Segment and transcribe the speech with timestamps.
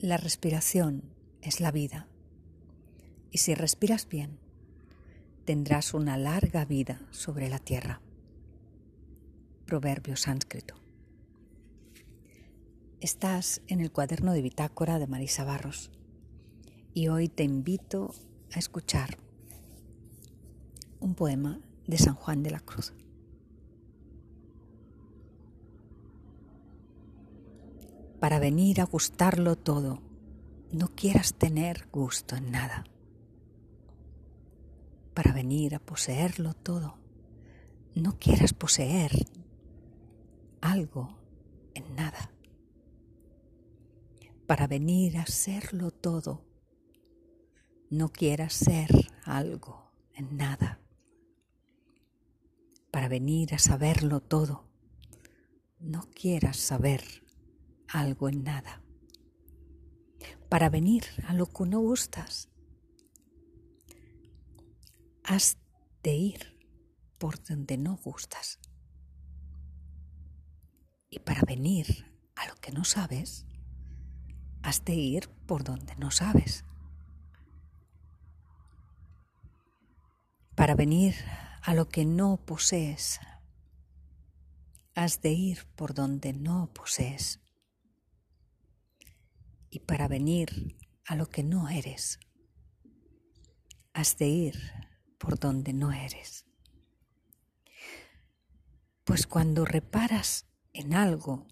[0.00, 1.02] La respiración
[1.42, 2.06] es la vida.
[3.32, 4.38] Y si respiras bien,
[5.44, 8.00] tendrás una larga vida sobre la tierra.
[9.66, 10.76] Proverbio sánscrito.
[13.00, 15.90] Estás en el cuaderno de bitácora de Marisa Barros
[16.94, 18.14] y hoy te invito
[18.52, 19.18] a escuchar
[21.00, 21.58] un poema
[21.88, 22.94] de San Juan de la Cruz.
[28.20, 30.02] Para venir a gustarlo todo,
[30.72, 32.84] no quieras tener gusto en nada.
[35.14, 36.98] Para venir a poseerlo todo,
[37.94, 39.12] no quieras poseer
[40.60, 41.16] algo
[41.74, 42.32] en nada.
[44.46, 46.44] Para venir a serlo todo,
[47.90, 48.90] no quieras ser
[49.24, 50.80] algo en nada.
[52.90, 54.64] Para venir a saberlo todo,
[55.78, 57.27] no quieras saber
[57.88, 58.82] algo en nada.
[60.48, 62.48] Para venir a lo que no gustas,
[65.24, 65.58] has
[66.02, 66.58] de ir
[67.18, 68.58] por donde no gustas.
[71.10, 73.46] Y para venir a lo que no sabes,
[74.62, 76.64] has de ir por donde no sabes.
[80.54, 81.14] Para venir
[81.62, 83.20] a lo que no posees,
[84.94, 87.40] has de ir por donde no posees
[89.70, 92.18] y para venir a lo que no eres,
[93.92, 94.54] has de ir
[95.18, 96.46] por donde no eres.
[99.04, 101.46] Pues cuando reparas en algo,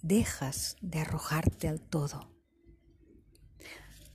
[0.00, 2.32] dejas de arrojarte al todo.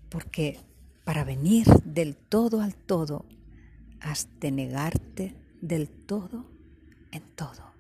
[0.09, 0.59] Porque
[1.03, 3.27] para venir del todo al todo,
[3.99, 6.51] has de negarte del todo
[7.11, 7.73] en todo.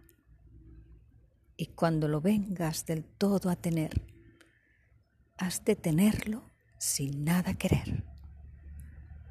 [1.55, 4.01] Y cuando lo vengas del todo a tener,
[5.37, 6.43] has de tenerlo
[6.77, 8.03] sin nada querer.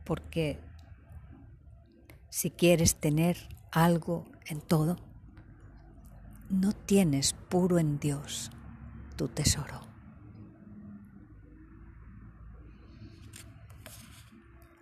[0.05, 0.61] Porque
[2.30, 3.36] si quieres tener
[3.70, 4.97] algo en todo,
[6.48, 8.51] no tienes puro en Dios
[9.17, 9.80] tu tesoro.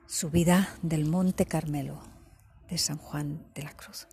[0.06, 2.00] Subida del Monte Carmelo
[2.68, 4.06] de San Juan de la Cruz.